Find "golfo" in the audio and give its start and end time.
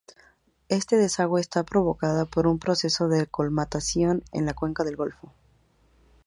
4.95-5.31